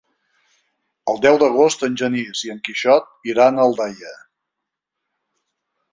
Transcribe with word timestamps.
El 1.13 1.19
deu 1.25 1.37
d'agost 1.43 1.85
en 1.89 1.99
Genís 2.03 2.43
i 2.47 2.53
en 2.55 2.63
Quixot 2.69 3.31
iran 3.35 3.61
a 3.61 3.69
Aldaia. 3.69 4.19